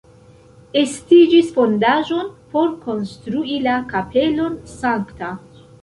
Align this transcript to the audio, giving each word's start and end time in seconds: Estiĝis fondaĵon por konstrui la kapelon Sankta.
Estiĝis 0.79 1.51
fondaĵon 1.59 2.33
por 2.55 2.73
konstrui 2.89 3.63
la 3.69 3.79
kapelon 3.95 4.61
Sankta. 4.77 5.35